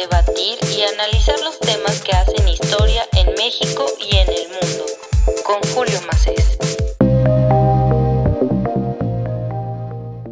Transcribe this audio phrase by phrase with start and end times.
[0.00, 4.84] debatir y analizar los temas que hacen historia en México y en el mundo.
[5.44, 6.56] Con Julio Macés.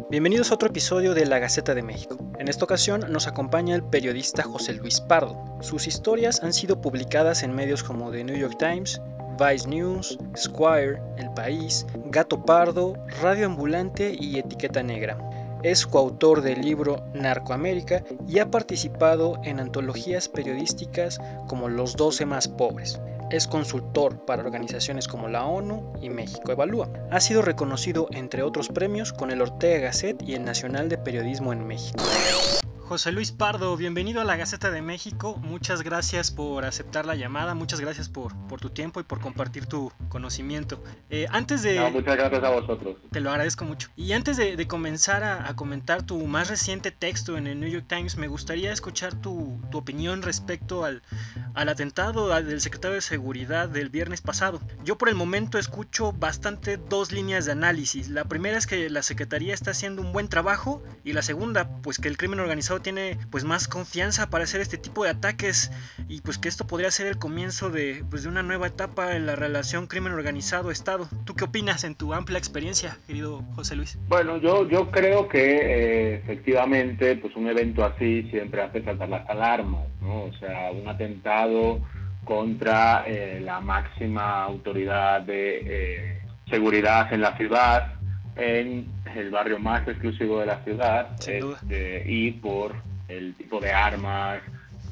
[0.09, 2.17] Bienvenidos a otro episodio de La Gaceta de México.
[2.39, 5.37] En esta ocasión nos acompaña el periodista José Luis Pardo.
[5.59, 9.01] Sus historias han sido publicadas en medios como The New York Times,
[9.37, 15.17] Vice News, Squire, El País, Gato Pardo, Radio Ambulante y Etiqueta Negra.
[15.63, 22.47] Es coautor del libro Narcoamérica y ha participado en antologías periodísticas como Los 12 más
[22.47, 22.99] pobres.
[23.31, 26.89] Es consultor para organizaciones como la ONU y México Evalúa.
[27.11, 31.51] Ha sido reconocido entre otros premios con el Ortega Gasset y el Nacional de Periodismo
[31.51, 32.03] en México.
[32.87, 35.35] José Luis Pardo, bienvenido a la Gaceta de México.
[35.43, 39.65] Muchas gracias por aceptar la llamada, muchas gracias por, por tu tiempo y por compartir
[39.65, 40.81] tu conocimiento.
[41.09, 41.81] Eh, antes de...
[41.91, 42.95] muchas gracias a vosotros.
[43.11, 43.89] Te lo agradezco mucho.
[43.97, 48.15] Y antes de, comenzar a, comentar tu más reciente texto en el New York Times,
[48.15, 51.01] me gustaría escuchar tu, tu opinión respecto al,
[51.55, 54.61] al atentado del secretario de Seguridad del viernes pasado.
[54.85, 58.07] Yo por el momento escucho bastante dos líneas de análisis.
[58.07, 61.97] La primera es que la Secretaría está haciendo un buen trabajo y la segunda, pues
[61.97, 65.71] que el crimen organizado tiene pues más confianza para hacer este tipo de ataques
[66.07, 69.25] y pues que esto podría ser el comienzo de, pues, de una nueva etapa en
[69.25, 71.07] la relación crimen organizado Estado.
[71.25, 73.97] ¿Tú qué opinas en tu amplia experiencia, querido José Luis?
[74.07, 79.29] Bueno, yo, yo creo que eh, efectivamente pues un evento así siempre hace saltar las
[79.29, 80.23] alarmas, ¿no?
[80.23, 81.79] O sea, un atentado
[82.23, 87.96] contra eh, la máxima autoridad de eh, seguridad en la ciudad
[88.37, 92.75] en el barrio más exclusivo de la ciudad este, y por
[93.07, 94.41] el tipo de armas,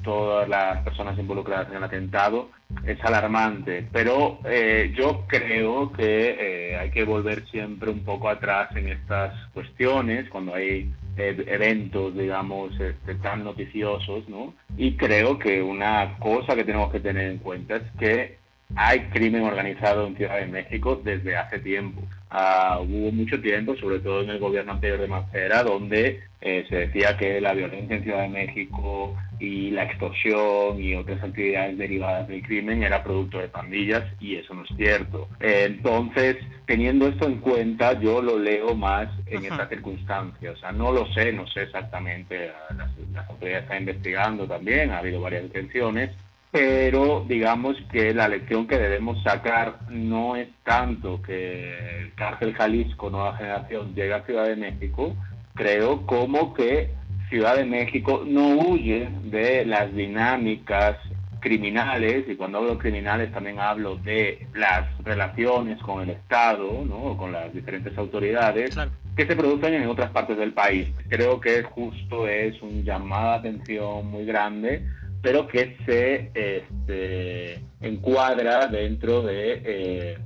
[0.04, 2.50] todas las personas involucradas en el atentado,
[2.86, 3.88] es alarmante.
[3.92, 9.34] Pero eh, yo creo que eh, hay que volver siempre un poco atrás en estas
[9.54, 14.54] cuestiones, cuando hay eh, eventos, digamos, este, tan noticiosos, ¿no?
[14.78, 18.45] Y creo que una cosa que tenemos que tener en cuenta es que
[18.76, 22.02] hay crimen organizado en Ciudad de México desde hace tiempo.
[22.30, 26.76] Ah, hubo mucho tiempo, sobre todo en el gobierno anterior de Mancera, donde eh, se
[26.76, 32.28] decía que la violencia en Ciudad de México y la extorsión y otras actividades derivadas
[32.28, 35.28] del crimen era producto de pandillas y eso no es cierto.
[35.40, 40.52] entonces, teniendo esto en cuenta, yo lo leo más en esta circunstancia.
[40.52, 45.00] O sea, no lo sé, no sé exactamente, las, las autoridades están investigando también, ha
[45.00, 46.12] habido varias detenciones,
[46.56, 53.10] pero digamos que la lección que debemos sacar no es tanto que el cárcel Jalisco
[53.10, 55.14] Nueva Generación llegue a Ciudad de México,
[55.54, 56.92] creo, como que
[57.28, 60.96] Ciudad de México no huye de las dinámicas
[61.42, 67.18] criminales, y cuando hablo de criminales también hablo de las relaciones con el Estado, ¿no?
[67.18, 68.78] con las diferentes autoridades,
[69.18, 70.88] que se producen en otras partes del país.
[71.10, 74.84] Creo que justo es un llamado de atención muy grande
[75.26, 80.18] pero que se este, encuadra dentro de eh,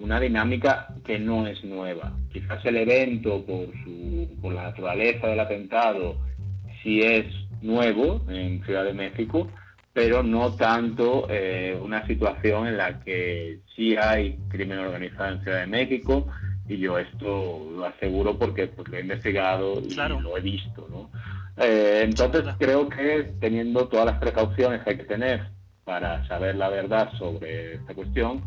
[0.00, 2.12] una dinámica que no es nueva.
[2.32, 6.16] Quizás el evento, por, su, por la naturaleza del atentado,
[6.82, 7.26] sí es
[7.62, 9.48] nuevo en Ciudad de México,
[9.92, 15.60] pero no tanto eh, una situación en la que sí hay crimen organizado en Ciudad
[15.60, 16.26] de México,
[16.68, 21.10] y yo esto lo aseguro porque, porque lo he investigado y lo he visto, ¿no?
[21.60, 25.48] Eh, entonces creo que teniendo todas las precauciones que hay que tener
[25.84, 28.42] para saber la verdad sobre esta cuestión,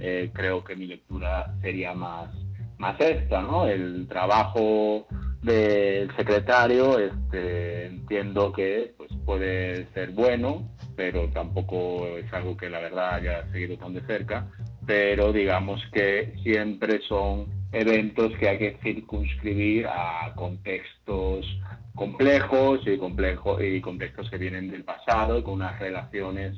[0.00, 2.30] eh, creo que mi lectura sería más,
[2.78, 3.66] más esta, ¿no?
[3.66, 5.06] El trabajo
[5.42, 12.80] del secretario, este, entiendo que pues, puede ser bueno, pero tampoco es algo que la
[12.80, 14.50] verdad haya seguido tan de cerca,
[14.86, 21.46] pero digamos que siempre son eventos que hay que circunscribir a contextos
[21.96, 26.56] complejos y, complejos y contextos que vienen del pasado, con unas relaciones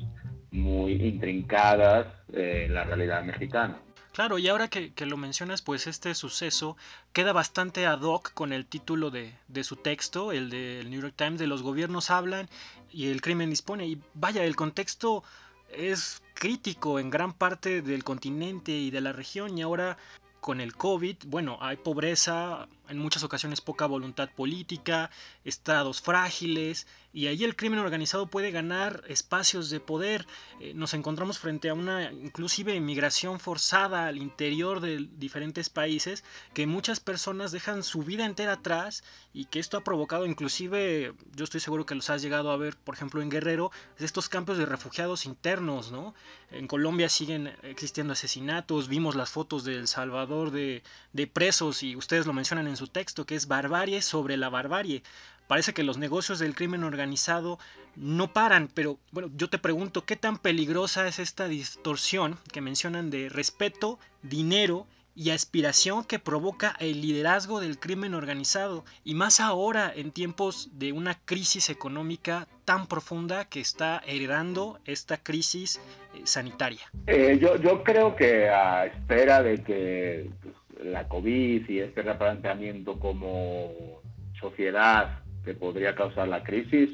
[0.50, 3.78] muy intrincadas eh, en la realidad mexicana.
[4.12, 6.76] Claro, y ahora que, lo mencionas, pues este suceso
[7.12, 11.14] queda bastante ad hoc con el título de, de su texto, el del New York
[11.16, 12.48] Times, de los gobiernos hablan
[12.90, 13.86] y el crimen dispone.
[13.86, 15.22] Y vaya, el contexto
[15.70, 19.98] es crítico en gran parte del continente y de la región y ahora
[20.40, 25.10] con el COVID, bueno, hay pobreza, en muchas ocasiones poca voluntad política,
[25.44, 30.26] estados frágiles, y ahí el crimen organizado puede ganar espacios de poder.
[30.60, 36.22] Eh, nos encontramos frente a una inclusive inmigración forzada al interior de diferentes países,
[36.54, 39.02] que muchas personas dejan su vida entera atrás
[39.32, 42.76] y que esto ha provocado inclusive, yo estoy seguro que los has llegado a ver,
[42.76, 46.14] por ejemplo, en Guerrero, estos campos de refugiados internos, ¿no?
[46.50, 50.82] En Colombia siguen existiendo asesinatos, vimos las fotos de El Salvador de,
[51.12, 55.02] de presos y ustedes lo mencionan en su texto, que es barbarie sobre la barbarie.
[55.46, 57.58] parece que los negocios del crimen organizado
[57.96, 63.10] no paran, pero bueno, yo te pregunto, ¿qué tan peligrosa es esta distorsión que mencionan
[63.10, 64.86] de respeto, dinero
[65.16, 68.84] y aspiración que provoca el liderazgo del crimen organizado?
[69.04, 75.16] Y más ahora en tiempos de una crisis económica tan profunda que está heredando esta
[75.16, 75.80] crisis
[76.14, 76.82] eh, sanitaria.
[77.06, 82.98] Eh, yo, yo creo que a espera de que pues, la COVID y este replanteamiento
[82.98, 84.00] como
[84.40, 86.90] sociedad que podría causar la crisis,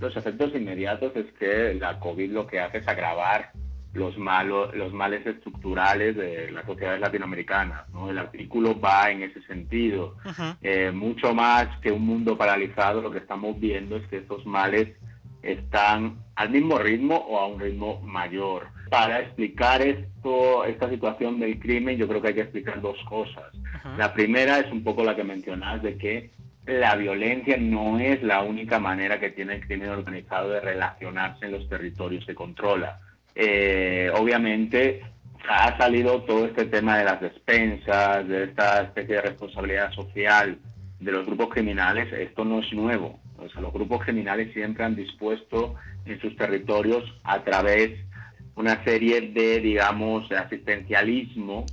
[0.00, 3.52] los efectos inmediatos es que la COVID lo que hace es agravar
[3.92, 7.88] los, malos, los males estructurales de las sociedades latinoamericanas.
[7.90, 8.10] ¿no?
[8.10, 10.16] El artículo va en ese sentido.
[10.62, 14.88] Eh, mucho más que un mundo paralizado, lo que estamos viendo es que estos males
[15.42, 18.68] están al mismo ritmo o a un ritmo mayor.
[18.90, 23.44] Para explicar esto, esta situación del crimen, yo creo que hay que explicar dos cosas.
[23.96, 26.30] La primera es un poco la que mencionas de que
[26.66, 31.52] la violencia no es la única manera que tiene el crimen organizado de relacionarse en
[31.52, 33.00] los territorios que controla.
[33.34, 35.00] Eh, obviamente
[35.48, 40.58] ha salido todo este tema de las despensas, de esta especie de responsabilidad social
[41.00, 42.12] de los grupos criminales.
[42.12, 43.18] Esto no es nuevo.
[43.38, 47.98] O sea, los grupos criminales siempre han dispuesto en sus territorios a través
[48.58, 51.64] una serie de, digamos, asistencialismo,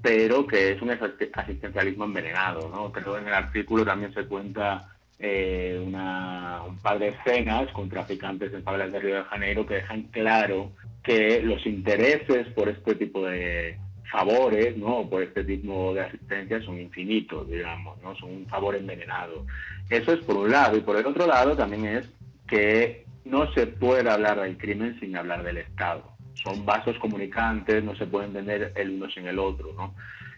[0.00, 2.70] pero que es un asistencialismo envenenado.
[2.70, 2.90] ¿no?
[2.90, 4.88] Creo en el artículo también se cuenta
[5.18, 10.04] eh, un par de escenas con traficantes en favelas de Río de Janeiro que dejan
[10.04, 10.72] claro
[11.02, 13.78] que los intereses por este tipo de
[14.10, 15.08] favores, ¿no?
[15.10, 18.16] Por este tipo de asistencia son infinitos, digamos, ¿no?
[18.16, 19.44] Son un favor envenenado.
[19.90, 20.76] Eso es por un lado.
[20.78, 22.08] Y por el otro lado también es
[22.48, 26.09] que no se puede hablar del crimen sin hablar del Estado.
[26.34, 29.94] Son vasos comunicantes, no se puede entender el uno sin el otro, ¿no?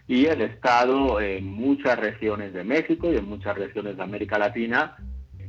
[0.07, 4.97] Y el Estado en muchas regiones de México y en muchas regiones de América Latina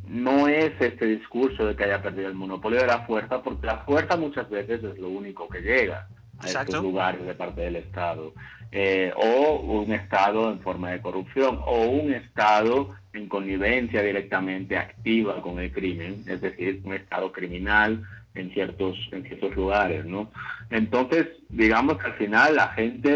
[0.07, 3.79] no es este discurso de que haya perdido el monopolio de la fuerza, porque la
[3.79, 6.09] fuerza muchas veces es lo único que llega
[6.39, 8.33] a estos lugares de parte del Estado.
[8.77, 15.41] Eh, o un Estado en forma de corrupción, o un Estado en connivencia directamente activa
[15.41, 18.03] con el crimen, es decir, un Estado criminal
[18.35, 20.31] en ciertos, en ciertos lugares, ¿no?
[20.71, 23.11] Entonces, digamos que al final la gente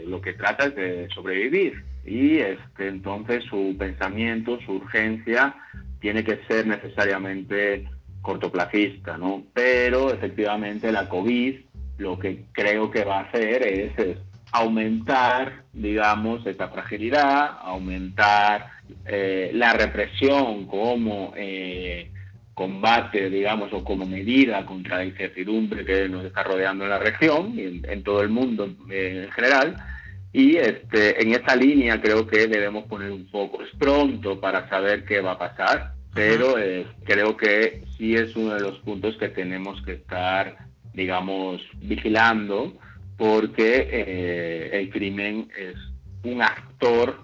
[0.00, 5.54] eh, lo que trata es de sobrevivir y este, entonces su pensamiento, su urgencia
[6.00, 7.88] tiene que ser necesariamente
[8.22, 9.44] cortoplacista, ¿no?
[9.54, 11.56] Pero efectivamente la COVID
[11.98, 13.92] lo que creo que va a hacer es,
[14.50, 18.70] aumentar, digamos, esa fragilidad, aumentar
[19.04, 22.10] eh, la represión como eh,
[22.58, 27.54] combate, digamos, o como medida contra la incertidumbre que nos está rodeando en la región
[27.56, 29.76] y en, todo el mundo eh, en general.
[30.32, 33.62] Y este, en esa línea creo que debemos poner un foco.
[33.62, 36.56] Es pronto para saber qué va a pasar, pero
[37.04, 40.68] creo que sí es uno de los puntos que tenemos que estar
[40.98, 42.76] digamos, vigilando,
[43.16, 45.76] porque eh, el crimen es
[46.24, 47.20] un actor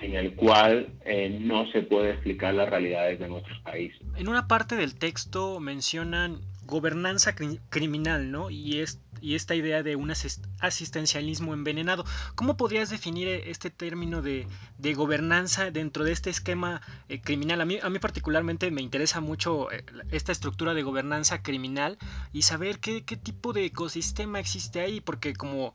[0.00, 4.00] sin el cual eh, no se puede explicar las realidades de nuestros países.
[4.16, 7.34] En una parte del texto mencionan gobernanza
[7.68, 8.50] criminal, ¿no?
[8.50, 10.12] Y es y esta idea de un
[10.60, 12.04] asistencialismo envenenado.
[12.34, 14.46] ¿Cómo podrías definir eh, este término de,
[14.94, 17.60] gobernanza dentro de este esquema eh, criminal?
[17.60, 21.98] A mí, a mí particularmente me interesa mucho eh, esta estructura de gobernanza criminal
[22.32, 25.74] y saber qué, qué tipo de ecosistema existe ahí, porque como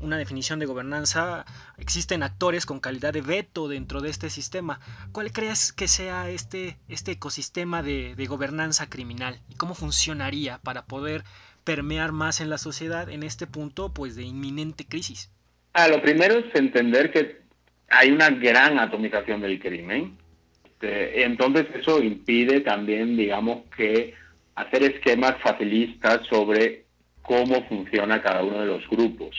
[0.00, 1.44] una definición de gobernanza,
[1.78, 4.80] existen actores con calidad de veto dentro de este sistema.
[5.12, 10.86] ¿Cuál crees que sea este, este ecosistema de, de gobernanza criminal y cómo funcionaría para
[10.86, 11.24] poder
[11.64, 15.30] permear más en la sociedad en este punto pues de inminente crisis?
[15.72, 17.42] Ah, lo primero es entender que
[17.88, 20.18] hay una gran atomización del crimen.
[20.64, 24.14] Este, entonces eso impide también, digamos, que
[24.54, 26.84] hacer esquemas facilistas sobre
[27.22, 29.36] cómo funciona cada uno de los grupos.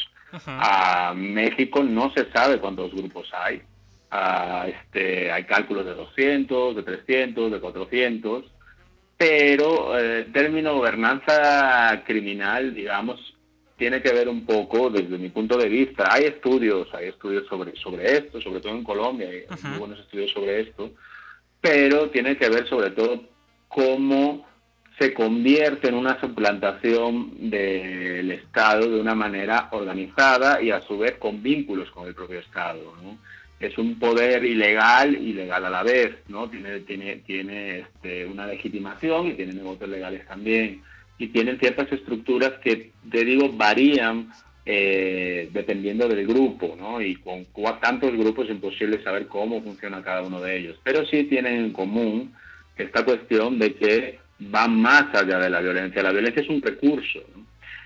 [0.47, 3.61] A México no se sabe cuántos grupos hay.
[4.67, 8.45] este, hay cálculos de 200, de 300, de 400
[9.23, 13.21] pero el eh, término gobernanza criminal, digamos,
[13.77, 16.09] tiene que ver un poco desde mi punto de vista.
[16.11, 20.29] Hay estudios, hay estudios sobre, sobre esto, sobre todo en Colombia, hay muy buenos estudios
[20.31, 20.91] sobre esto,
[21.61, 23.23] pero tiene que ver sobre todo
[23.69, 24.45] cómo
[24.99, 31.13] se convierte en una suplantación del Estado de una manera organizada y a su vez
[31.13, 32.93] con vínculos con el propio Estado.
[33.01, 33.17] ¿no?
[33.59, 36.49] Es un poder ilegal y legal a la vez, ¿no?
[36.49, 40.81] Tiene, tiene, tiene este, una legitimación y tiene negocios legales también.
[41.17, 44.31] Y tienen ciertas estructuras que, te digo, varían
[44.65, 47.01] eh, dependiendo del grupo, ¿no?
[47.01, 47.45] Y con
[47.81, 50.79] tantos grupos es imposible saber cómo funciona cada uno de ellos.
[50.83, 52.33] Pero sí tienen en común
[52.77, 54.19] esta cuestión de que
[54.53, 56.03] va más allá de la violencia.
[56.03, 57.19] La violencia es un recurso.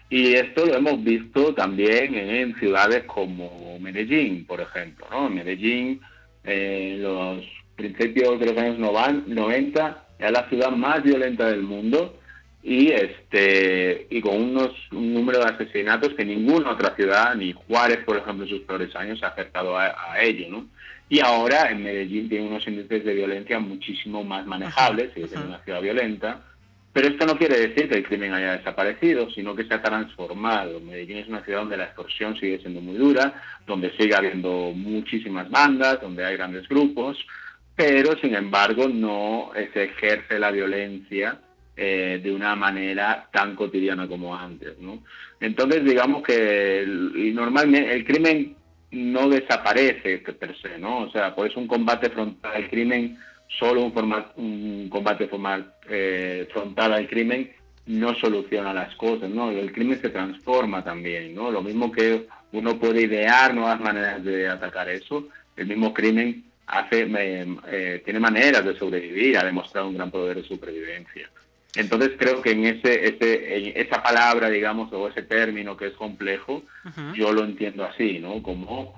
[0.10, 5.06] Y esto lo hemos visto también en ciudades como Medellín, por ejemplo.
[5.12, 5.30] ¿no?
[5.30, 6.00] Medellín,
[6.44, 7.44] en los
[7.76, 12.18] principios de los años 90, era la ciudad más violenta del mundo
[12.64, 18.00] y este y con unos un número de asesinatos que ninguna otra ciudad, ni Juárez,
[18.06, 20.48] por ejemplo, en sus peores años, ha acercado a, ello.
[20.50, 20.68] ¿no?
[21.08, 25.64] Y ahora en Medellín tiene unos índices de violencia muchísimo más manejables, sigue siendo una
[25.64, 26.42] ciudad violenta,
[26.98, 30.80] pero esto no quiere decir que el crimen haya desaparecido, sino que se ha transformado.
[30.80, 35.48] Medellín es una ciudad donde la extorsión sigue siendo muy dura, donde sigue habiendo muchísimas
[35.48, 37.24] bandas, donde hay grandes grupos,
[37.76, 41.40] pero sin embargo no se ejerce la violencia
[41.76, 44.74] eh, de una manera tan cotidiana como antes.
[45.40, 46.84] Entonces digamos que
[47.32, 48.56] normalmente el crimen
[48.90, 51.02] no desaparece per se, ¿no?
[51.02, 56.94] O sea, pues un combate frontal al crimen, solo un, un combate formal, eh, frontal
[56.94, 57.52] al crimen
[57.88, 59.50] no soluciona las cosas, ¿no?
[59.50, 61.52] El crimen se transforma también, ¿no?
[61.52, 67.08] Lo mismo que uno puede idear nuevas maneras de atacar eso, el mismo crimen hace,
[67.10, 71.30] eh, tiene maneras de sobrevivir, ha demostrado un gran poder de supervivencia.
[71.76, 76.64] Entonces creo que en ese, ese esa palabra, digamos, o ese término que es complejo,
[77.14, 78.42] yo lo entiendo así, ¿no?
[78.42, 78.96] Como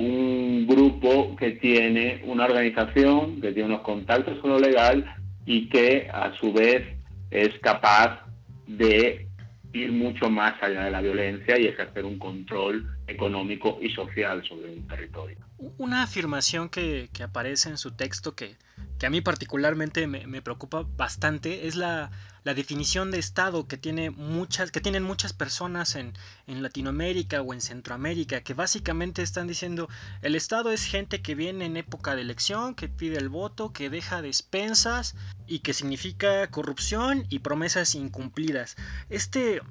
[0.00, 5.04] un grupo que tiene una organización, que tiene unos contactos con lo legal
[5.44, 6.82] y que a su vez
[7.30, 8.24] es capaz
[8.66, 9.26] de
[9.74, 14.72] ir mucho más allá de la violencia y ejercer un control económico y social sobre
[14.72, 15.36] un territorio.
[15.78, 18.56] Una afirmación que, que aparece en su texto que,
[18.98, 22.10] que a mí particularmente me, preocupa bastante es la,
[22.44, 26.12] definición de Estado que, tiene muchas, que tienen muchas personas en,
[26.46, 29.88] en, Latinoamérica o en Centroamérica, que básicamente están diciendo
[30.20, 33.88] el Estado es gente que viene en época de elección, que pide el voto, que
[33.88, 35.14] deja despensas
[35.46, 38.76] y que significa corrupción y promesas incumplidas.
[39.08, 39.62] Este,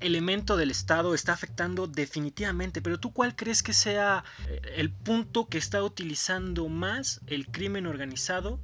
[0.00, 5.48] elemento del Estado está afectando definitivamente, pero ¿tú cuál crees que sea eh, el punto
[5.48, 8.60] que está utilizando más el crimen organizado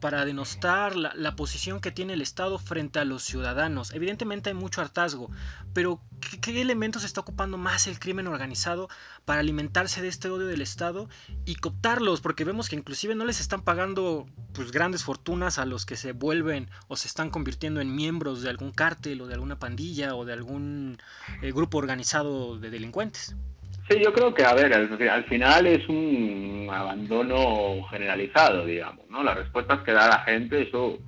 [0.00, 3.92] para denostar la, posición que tiene el Estado frente a los ciudadanos.
[3.92, 5.30] Evidentemente hay mucho hartazgo,
[5.72, 6.00] pero
[6.40, 8.88] ¿qué, elementos está ocupando más el crimen organizado
[9.24, 11.08] para alimentarse de este odio del Estado
[11.44, 12.20] y cooptarlos?
[12.20, 16.12] Porque vemos que inclusive no les están pagando pues, grandes fortunas a los que se
[16.12, 20.24] vuelven o se están convirtiendo en miembros de algún cártel o de alguna pandilla o
[20.24, 20.98] de algún
[21.42, 23.36] eh, grupo organizado de delincuentes.
[23.90, 29.24] Sí, yo creo que, a ver, al, final es un abandono generalizado, digamos, ¿no?
[29.24, 31.00] Las respuestas que da la gente, eso,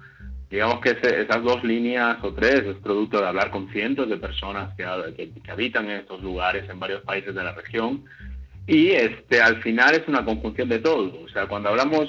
[0.50, 4.74] digamos que esas dos líneas o tres es producto de hablar con cientos de personas
[4.76, 8.04] que, habitan en estos lugares en varios países de la región
[8.66, 11.22] y este al final es una conjunción de todo.
[11.22, 12.08] O sea, cuando hablamos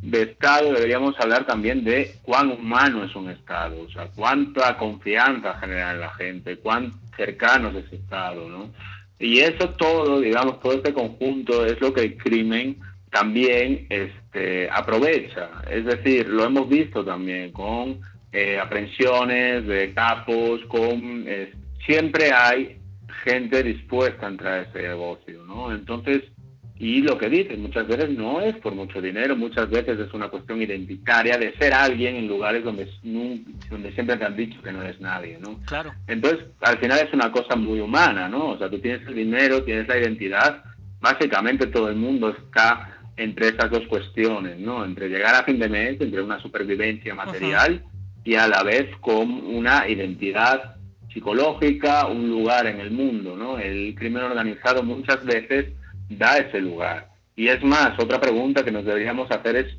[0.00, 5.58] de Estado deberíamos hablar también de cuán humano es un Estado, o sea, cuánta confianza
[5.58, 8.70] genera en la gente, cuán cercano es ese Estado, ¿no?
[9.18, 12.78] Y eso todo, digamos, todo este conjunto es lo que el crimen
[13.10, 15.50] también este, aprovecha.
[15.70, 18.00] Es decir, lo hemos visto también con
[18.32, 21.24] eh, aprehensiones de capos, con...
[21.26, 21.52] Eh,
[21.86, 22.78] siempre hay
[23.24, 25.72] gente dispuesta a entrar a ese negocio, ¿no?
[25.72, 26.22] Entonces,
[26.78, 30.28] y lo que dicen muchas veces no es por mucho dinero, muchas veces es una
[30.28, 32.90] cuestión identitaria de ser alguien en lugares donde,
[33.70, 35.58] donde siempre te han dicho que no eres nadie, ¿no?
[35.64, 35.94] Claro.
[36.06, 38.50] Entonces, al final es una cosa muy humana, ¿no?
[38.50, 40.64] O sea, tú tienes el dinero, tienes la identidad,
[41.00, 44.84] básicamente todo el mundo está entre esas dos cuestiones, ¿no?
[44.84, 47.82] Entre llegar a fin de mes, entre una supervivencia material
[48.22, 50.76] y a la vez con una identidad
[51.10, 53.58] psicológica, un lugar en el mundo, ¿no?
[53.58, 55.72] El crimen organizado muchas veces
[56.08, 57.10] da ese lugar.
[57.34, 59.76] Y es más, otra pregunta que nos deberíamos hacer es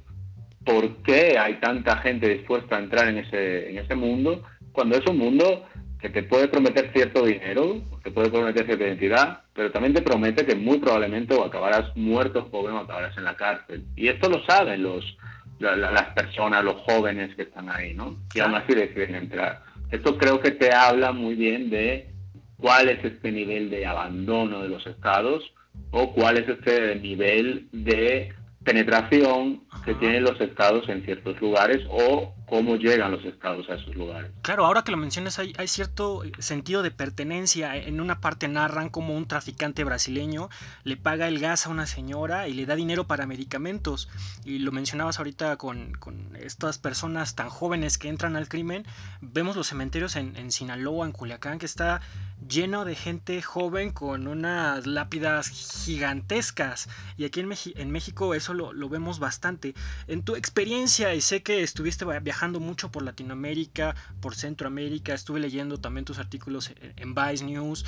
[0.64, 4.44] ¿por qué hay tanta gente dispuesta a entrar en ese, en ese mundo
[4.74, 5.66] cuando es un mundo
[6.00, 10.46] que te puede prometer cierto dinero, te puede prometer cierta identidad, pero también te promete
[10.46, 13.86] que muy probablemente acabarás muerto joven o acabarás en la cárcel.
[13.96, 15.18] Y esto lo saben los,
[15.60, 18.18] las personas, los jóvenes que están ahí, ¿no?
[18.36, 19.64] Y aún así deciden entrar.
[19.90, 22.12] Esto creo que te habla muy bien de
[22.58, 25.44] cuál es este nivel de abandono de los estados
[25.92, 32.34] o cuál es este nivel de penetración que tienen los estados en ciertos lugares o
[32.48, 34.32] cómo llegan los estados a esos lugares.
[34.42, 37.76] Claro, ahora que lo mencionas, hay, hay, cierto sentido de pertenencia.
[37.76, 40.50] En una parte narran como un traficante brasileño
[40.84, 44.08] le paga el gas a una señora y le da dinero para medicamentos.
[44.46, 48.86] Y lo mencionabas ahorita con, con estas personas tan jóvenes que entran al crimen.
[49.20, 52.00] Vemos los cementerios en, en Sinaloa, en Culiacán, que está
[52.48, 56.88] lleno de gente joven con unas lápidas gigantescas.
[57.18, 59.76] Y aquí en, en México eso lo, lo, vemos bastante.
[60.08, 65.80] En tu experiencia, y sé que estuviste viajando mucho por Latinoamérica, por Centroamérica, estuve leyendo
[65.80, 67.86] también tus artículos en Vice News,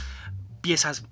[0.62, 1.03] piezas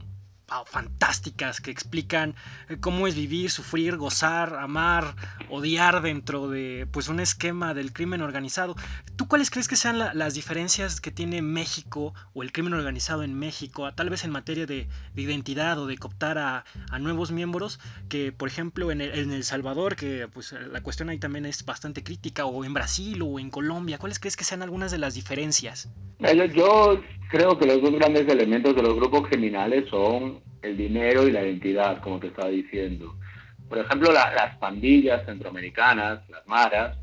[0.65, 2.35] fantásticas que explican
[2.69, 5.15] eh, cómo es vivir, sufrir, gozar, amar,
[5.49, 8.75] odiar dentro de pues un esquema del crimen organizado.
[9.15, 13.37] ¿Tú cuáles crees que sean las diferencias que tiene México o el crimen organizado en
[13.37, 16.63] México, tal vez en materia de, identidad o de cooptar a,
[16.99, 21.63] nuevos miembros, que por ejemplo en el, Salvador, que pues la cuestión ahí también es
[21.65, 25.13] bastante crítica, o en Brasil o en Colombia, ¿cuáles crees que sean algunas de las
[25.13, 25.89] diferencias?
[26.19, 31.31] Yo creo que los dos grandes elementos de los grupos criminales son el dinero y
[31.31, 33.15] la identidad, como te estaba diciendo.
[33.69, 36.97] Por ejemplo, las pandillas centroamericanas, las maras,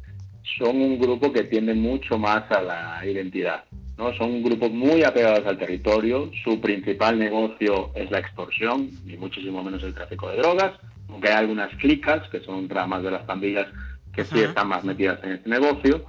[0.58, 3.64] son un grupo que tiende mucho más a la identidad.
[3.96, 4.12] ¿no?
[4.14, 9.82] Son grupos muy apegados al territorio, su principal negocio es la extorsión y muchísimo menos
[9.82, 10.72] el tráfico de drogas,
[11.08, 13.66] aunque hay algunas clicas, que son ramas de las pandillas,
[14.12, 16.04] que sí están más metidas en este negocio.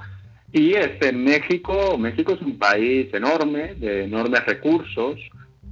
[0.51, 5.20] Y este, México, México es un país enorme, de enormes recursos,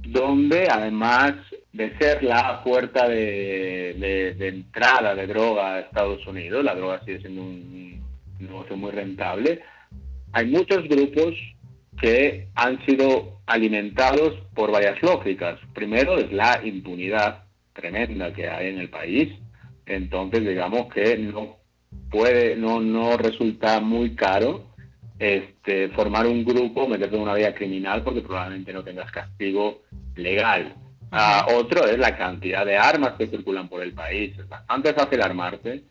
[0.06, 1.34] donde además
[1.72, 7.42] de ser la puerta de, entrada de droga a Estados Unidos, la droga sigue siendo
[7.42, 8.02] un
[8.38, 9.60] negocio muy rentable,
[10.32, 11.34] hay muchos grupos
[12.00, 15.58] que han sido alimentados por varias lógicas.
[15.74, 19.32] Primero es la impunidad tremenda que hay en el país,
[19.86, 21.56] entonces digamos que no
[22.10, 24.73] puede, no, no resulta muy caro
[25.18, 29.82] este, formar un grupo, meterte en una vida criminal porque probablemente no tengas castigo
[30.16, 30.74] legal.
[31.10, 34.36] Ah, otro es la cantidad de armas que circulan por el país.
[34.38, 35.84] Es bastante fácil armarte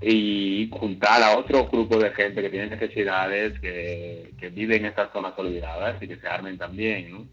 [0.00, 5.10] y juntar a otro grupo de gente que tiene necesidades, que, que vive en estas
[5.12, 7.28] zonas olvidadas y que se armen también.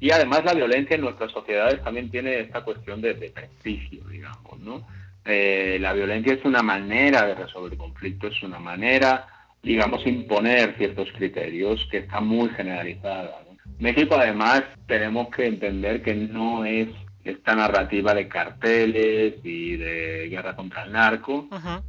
[0.00, 4.58] Y además la violencia en nuestras sociedades también tiene esta cuestión de, prestigio, digamos.
[4.60, 4.86] ¿no?
[5.24, 9.26] Eh, la violencia es una manera de resolver conflictos, es una manera
[9.62, 13.42] digamos, imponer ciertos criterios que está muy generalizada.
[13.78, 16.88] México, además, tenemos que entender que no es
[17.24, 21.48] esta narrativa de carteles y de guerra contra el narco,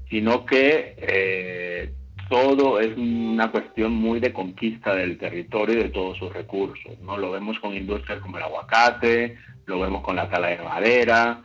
[0.09, 1.93] sino que eh,
[2.29, 6.99] todo es una cuestión muy de conquista del territorio y de todos sus recursos.
[7.01, 7.17] ¿no?
[7.17, 11.43] Lo vemos con industrias como el aguacate, lo vemos con la tala de madera,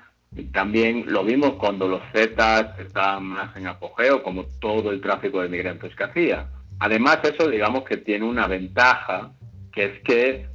[0.52, 5.48] también lo vimos cuando los Zetas estaban más en apogeo, como todo el tráfico de
[5.48, 6.48] migrantes que hacía.
[6.80, 9.32] Además, eso digamos que tiene una ventaja,
[9.72, 10.46] que es que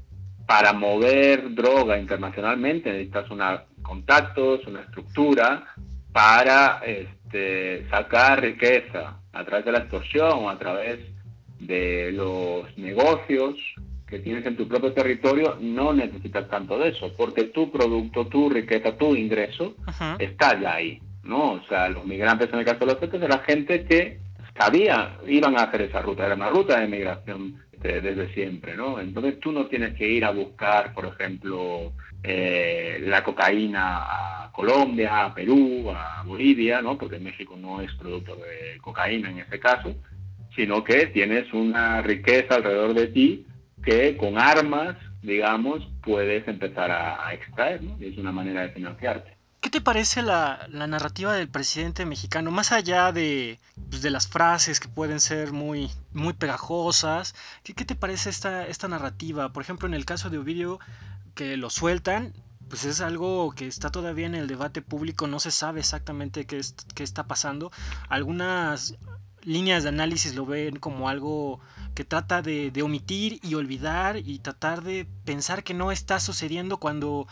[0.45, 5.63] para mover droga internacionalmente necesitas una, contactos, una estructura
[6.11, 10.99] para este, sacar riqueza a través de la extorsión o a través
[11.59, 13.55] de los negocios
[14.09, 18.49] que tienes en tu propio territorio, no necesitas tanto de eso, porque tu producto, tu
[18.49, 19.75] riqueza, tu ingreso
[20.17, 21.53] está ya ahí, ¿no?
[21.53, 24.19] O sea, los migrantes en el caso de los CETES eran gente que
[24.57, 28.99] sabía, iban a hacer esa ruta, era una ruta de migración desde siempre, ¿no?
[28.99, 31.93] Entonces tú no tienes que ir a buscar, por ejemplo,
[32.23, 36.97] eh, la cocaína a Colombia, a Perú, a Bolivia, ¿no?
[36.97, 39.95] Porque México no es producto de cocaína en este caso,
[40.55, 43.45] sino que tienes una riqueza alrededor de ti
[43.83, 47.97] que con armas, digamos, puedes empezar a, extraer, ¿no?
[47.99, 49.37] Es una manera de financiarte.
[49.61, 52.49] ¿Qué te parece la, narrativa del presidente mexicano?
[52.49, 57.83] Más allá de, pues, de las frases que pueden ser muy, muy pegajosas, ¿qué, ¿qué,
[57.83, 59.51] te parece esta, esta narrativa?
[59.51, 60.79] Por ejemplo, en el caso de Ovidio,
[61.35, 62.33] que lo sueltan,
[62.69, 66.61] pues es algo que está todavía en el debate público, no se sabe exactamente qué,
[66.95, 67.71] qué está pasando.
[68.07, 68.95] Algunas
[69.49, 71.59] líneas de análisis lo ven como algo
[71.95, 77.27] que trata de, omitir y olvidar y tratar de pensar que no está sucediendo cuando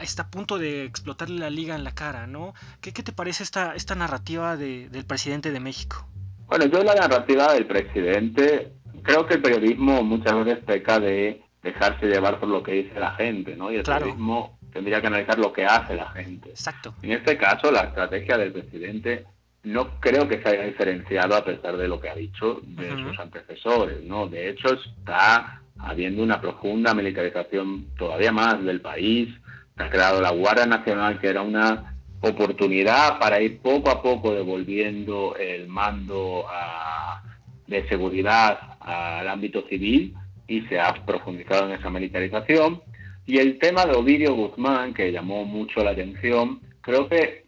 [0.00, 2.52] está a punto de explotarle la liga en la cara, ¿no?
[2.80, 6.06] ¿Qué, qué te parece esta, esta narrativa del presidente de México?
[6.46, 12.06] Bueno, yo la narrativa del presidente, creo que el periodismo muchas veces peca de dejarse
[12.06, 13.72] llevar por lo que dice la gente, ¿no?
[13.72, 16.50] Y el periodismo tendría que analizar lo que hace la gente.
[16.50, 16.94] Exacto.
[17.02, 19.26] En este caso, la estrategia del presidente
[19.64, 23.18] no creo que se haya diferenciado a pesar de lo que ha dicho de sus
[23.18, 24.28] antecesores, ¿no?
[24.28, 29.28] De hecho, está habiendo una profunda militarización todavía más del país.
[29.76, 34.34] Se ha creado la Guardia Nacional, que era una oportunidad para ir poco a poco
[34.34, 37.22] devolviendo el mando a,
[37.66, 40.14] de seguridad al ámbito civil
[40.46, 42.82] y se ha profundizado en esa militarización.
[43.26, 47.47] Y el tema de Ovidio Guzmán, que llamó mucho la atención, creo que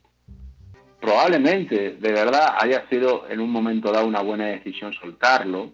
[1.01, 5.73] probablemente de verdad haya sido en un momento dado una buena decisión soltarlo,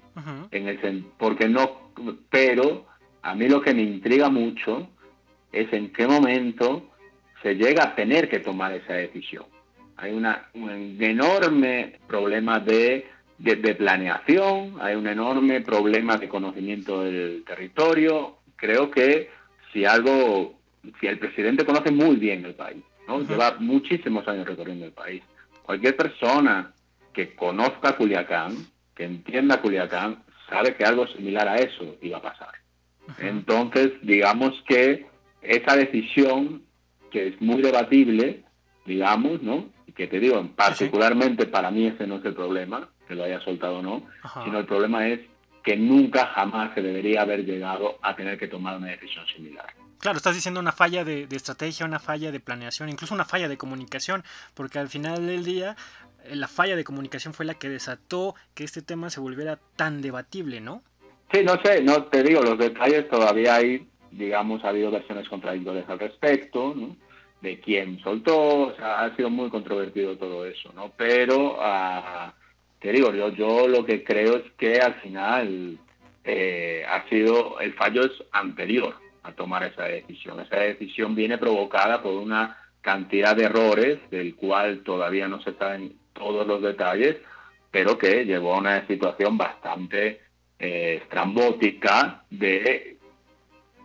[0.51, 1.91] en el, porque no,
[2.31, 2.87] pero
[3.23, 4.89] a mí lo que me intriga mucho
[5.53, 6.91] es en qué momento
[7.43, 9.45] se llega a tener que tomar esa decisión.
[9.97, 13.07] Hay una, un enorme problema de,
[13.39, 18.37] de, planeación, hay un enorme problema de conocimiento del territorio.
[18.57, 19.31] Creo que
[19.73, 20.55] si algo,
[21.01, 23.21] si el presidente conoce muy bien el país, ¿no?
[23.21, 25.23] lleva muchísimos años recorriendo el país.
[25.63, 26.73] Cualquier persona
[27.13, 28.57] que conozca Culiacán,
[28.95, 32.53] que entienda Culiacán, sabe que algo similar a eso iba a pasar.
[33.19, 35.07] Entonces, digamos que
[35.43, 36.63] esa decisión,
[37.11, 38.45] que es muy debatible,
[38.85, 39.67] digamos, ¿no?
[39.87, 43.41] Y que te digo, particularmente para mí ese no es el problema, que lo haya
[43.41, 44.03] soltado o no,
[44.45, 45.21] sino el problema es
[45.63, 49.67] que nunca jamás se debería haber llegado a tener que tomar una decisión similar.
[49.99, 53.57] Claro, estás diciendo una falla de, estrategia, una falla de planeación, incluso una falla de
[53.57, 55.77] comunicación, porque al final del día
[56.25, 60.03] eh, la falla de comunicación fue la que desató que este tema se volviera tan
[60.03, 60.83] debatible, ¿no?
[61.33, 65.89] Sí, no sé, no te digo los detalles, todavía hay, digamos, ha habido versiones contradictorias
[65.89, 66.97] al respecto, ¿no?
[67.41, 70.93] De quién soltó, o sea, ha sido muy controvertido todo eso, ¿no?
[70.97, 72.31] Pero, uh,
[72.81, 75.79] te digo, yo, yo lo que creo es que al final
[76.25, 80.41] eh, ha sido, el fallo es anterior a tomar esa decisión.
[80.41, 85.97] Esa decisión viene provocada por una cantidad de errores, del cual todavía no se saben
[86.13, 87.17] todos los detalles,
[87.71, 90.21] pero que llevó a una situación bastante
[90.59, 92.99] eh, estrambótica de,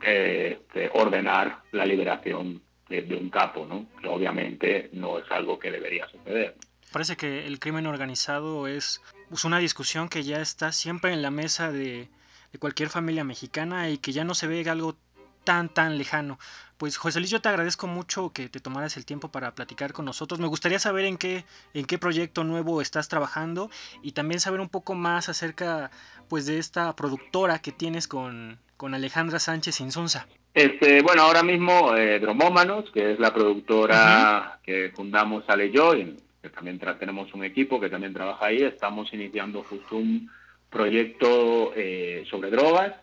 [0.04, 0.60] eh,
[0.93, 3.88] ordenar la liberación de, un capo, ¿no?
[4.01, 6.56] que obviamente no es algo que debería suceder.
[6.91, 9.01] Parece que el crimen organizado es
[9.45, 12.10] una discusión que ya está siempre en la mesa de,
[12.51, 14.95] de cualquier familia mexicana y que ya no se ve algo
[15.43, 16.39] tan tan lejano.
[16.77, 20.06] Pues José Luis, yo te agradezco mucho que te tomaras el tiempo para platicar con
[20.06, 20.39] nosotros.
[20.39, 23.69] Me gustaría saber en qué, en qué proyecto nuevo estás trabajando
[24.01, 25.91] y también saber un poco más acerca
[26.27, 30.27] pues de esta productora que tienes con, con Alejandra Sánchez Insunza.
[30.54, 35.93] Este, bueno, ahora mismo eh, Dromómanos, que es la productora que fundamos Ale y yo,
[35.93, 40.30] y que también tenemos un equipo que también trabaja ahí, estamos iniciando justo un
[40.69, 42.93] proyecto eh, sobre drogas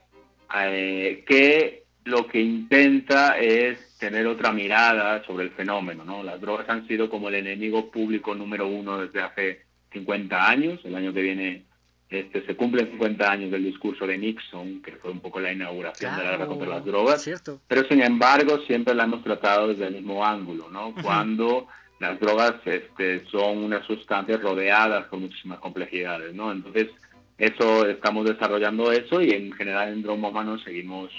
[0.63, 6.05] eh, que lo que intenta es tener otra mirada sobre el fenómeno.
[6.05, 6.23] ¿no?
[6.23, 10.81] Las drogas han sido como el enemigo público número uno desde hace 50 años.
[10.85, 11.65] El año que viene
[12.09, 16.17] este, se cumplen 50 años del discurso de Nixon, que fue un poco la inauguración
[16.17, 17.31] de la guerra contra las drogas.
[17.67, 20.95] Pero sin embargo, siempre la hemos tratado desde el mismo ángulo, ¿no?
[21.03, 21.67] Cuando
[22.01, 26.51] las drogas este, son unas sustancias rodeadas con muchísimas complejidades, ¿no?
[26.51, 26.89] Entonces,
[27.37, 31.11] eso estamos desarrollando eso y en general en Dromómano seguimos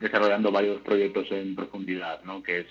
[0.00, 2.42] desarrollando varios proyectos en profundidad, ¿no?
[2.42, 2.66] Que es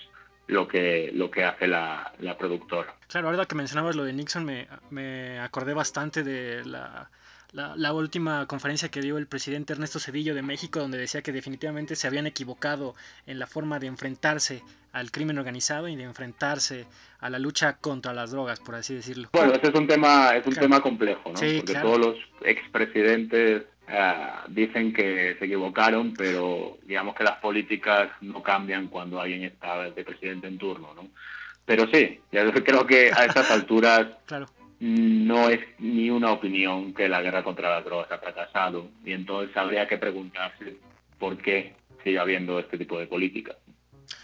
[0.48, 2.96] lo que, lo que hace la, la productora.
[3.08, 7.10] Claro, ahora que mencionabas lo de Nixon, me, me acordé bastante de la,
[7.54, 11.96] la, última conferencia que dio el presidente Ernesto Cedillo de México, donde decía que definitivamente
[11.96, 14.64] se habían equivocado en la forma de enfrentarse
[14.94, 16.88] al crimen organizado y de enfrentarse
[17.20, 19.30] a la lucha contra las drogas, por así decirlo.
[19.34, 21.34] Bueno, ese es un tema, es un tema complejo, ¿no?
[21.34, 24.14] Porque todos los expresidentes eh,
[24.50, 30.04] dicen que se equivocaron, pero digamos que las políticas no cambian cuando alguien está de
[30.04, 31.08] presidente en turno, ¿no?
[31.66, 34.08] Pero sí, yo creo que a estas alturas
[34.80, 39.56] no es ni una opinión que la guerra contra las drogas ha fracasado y entonces
[39.56, 40.78] habría que preguntarse
[41.18, 41.74] por qué
[42.04, 43.56] sigue habiendo este tipo de política.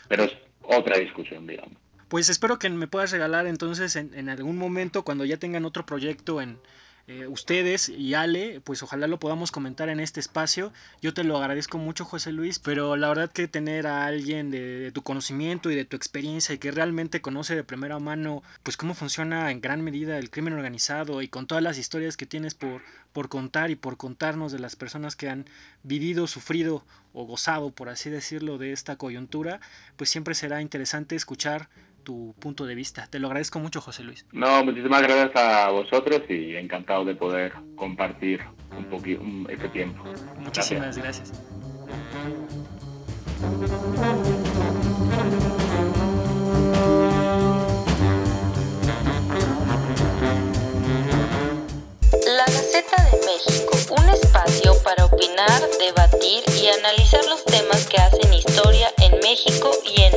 [0.09, 1.77] Pero es otra discusión, digamos.
[2.09, 5.85] Pues espero que me puedas regalar entonces en, en algún momento cuando ya tengan otro
[5.85, 6.59] proyecto en,
[7.05, 10.71] eh, ustedes y Ale, pues ojalá lo podamos comentar en este espacio.
[11.01, 14.89] Yo te lo agradezco mucho, José Luis, pero la verdad que tener a alguien de,
[14.93, 18.93] tu conocimiento y de tu experiencia y que realmente conoce de primera mano, pues cómo
[18.93, 22.81] funciona en gran medida el crimen organizado y con todas las historias que tienes por,
[23.11, 25.45] por contar y por contarnos de las personas que han
[25.83, 29.59] vivido, sufrido o gozado, por así decirlo, de esta coyuntura,
[29.97, 31.67] pues siempre será interesante escuchar
[32.03, 33.07] tu punto de vista.
[33.07, 34.25] Te lo agradezco mucho, José Luis.
[34.31, 38.41] No, muchísimas gracias a vosotros y encantado de poder compartir
[38.77, 40.03] un poquito este tiempo.
[40.39, 41.31] Muchísimas gracias.
[52.25, 58.33] La Gaceta de México, un espacio para opinar, debatir y analizar los temas que hacen
[58.33, 60.13] historia en México y en